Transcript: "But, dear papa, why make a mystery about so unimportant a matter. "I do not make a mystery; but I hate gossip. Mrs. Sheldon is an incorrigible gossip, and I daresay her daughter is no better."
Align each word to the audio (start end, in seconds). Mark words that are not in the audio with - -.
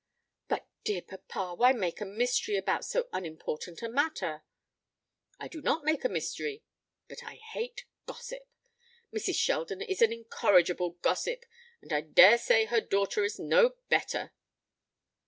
"But, 0.47 0.65
dear 0.83 1.03
papa, 1.03 1.53
why 1.53 1.73
make 1.73 2.01
a 2.01 2.05
mystery 2.05 2.57
about 2.57 2.83
so 2.83 3.07
unimportant 3.13 3.83
a 3.83 3.87
matter. 3.87 4.41
"I 5.39 5.47
do 5.47 5.61
not 5.61 5.85
make 5.85 6.03
a 6.03 6.09
mystery; 6.09 6.63
but 7.07 7.23
I 7.23 7.35
hate 7.35 7.85
gossip. 8.07 8.47
Mrs. 9.15 9.35
Sheldon 9.35 9.83
is 9.83 10.01
an 10.01 10.11
incorrigible 10.11 10.93
gossip, 11.03 11.45
and 11.83 11.93
I 11.93 12.01
daresay 12.01 12.65
her 12.65 12.81
daughter 12.81 13.23
is 13.23 13.37
no 13.37 13.75
better." 13.89 14.33